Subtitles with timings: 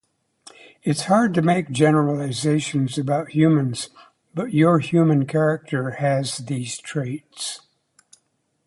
[0.81, 3.91] It’s hard to make generalizations about humans,
[4.33, 7.59] but your human character has these traits